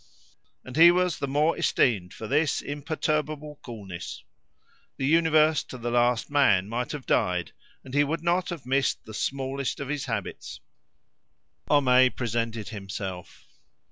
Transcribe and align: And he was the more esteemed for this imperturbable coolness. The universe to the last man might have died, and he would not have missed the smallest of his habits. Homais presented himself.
And 0.65 0.77
he 0.77 0.89
was 0.89 1.19
the 1.19 1.27
more 1.27 1.55
esteemed 1.59 2.11
for 2.11 2.25
this 2.27 2.59
imperturbable 2.59 3.59
coolness. 3.61 4.23
The 4.97 5.05
universe 5.05 5.63
to 5.65 5.77
the 5.77 5.91
last 5.91 6.27
man 6.31 6.67
might 6.67 6.91
have 6.93 7.05
died, 7.05 7.51
and 7.83 7.93
he 7.93 8.03
would 8.03 8.23
not 8.23 8.49
have 8.49 8.65
missed 8.65 9.03
the 9.05 9.13
smallest 9.13 9.79
of 9.79 9.89
his 9.89 10.05
habits. 10.05 10.59
Homais 11.69 12.09
presented 12.09 12.69
himself. 12.69 13.45